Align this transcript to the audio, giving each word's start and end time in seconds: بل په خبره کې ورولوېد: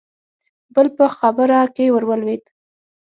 بل 0.73 0.87
په 0.97 1.05
خبره 1.17 1.59
کې 1.75 1.85
ورولوېد: 1.93 2.43